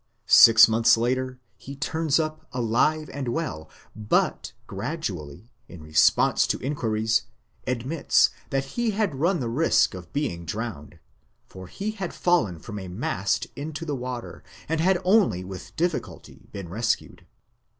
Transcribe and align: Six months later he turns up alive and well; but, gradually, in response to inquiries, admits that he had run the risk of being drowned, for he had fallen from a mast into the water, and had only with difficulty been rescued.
Six 0.25 0.67
months 0.67 0.97
later 0.97 1.37
he 1.57 1.75
turns 1.75 2.19
up 2.19 2.47
alive 2.51 3.07
and 3.13 3.27
well; 3.27 3.69
but, 3.95 4.51
gradually, 4.65 5.51
in 5.69 5.83
response 5.83 6.47
to 6.47 6.57
inquiries, 6.57 7.25
admits 7.67 8.31
that 8.49 8.65
he 8.65 8.89
had 8.97 9.13
run 9.13 9.41
the 9.41 9.47
risk 9.47 9.93
of 9.93 10.11
being 10.11 10.43
drowned, 10.43 10.97
for 11.45 11.67
he 11.67 11.91
had 11.91 12.15
fallen 12.15 12.57
from 12.57 12.79
a 12.79 12.87
mast 12.87 13.45
into 13.55 13.85
the 13.85 13.93
water, 13.95 14.41
and 14.67 14.81
had 14.81 14.97
only 15.05 15.43
with 15.43 15.75
difficulty 15.75 16.49
been 16.51 16.67
rescued. 16.67 17.27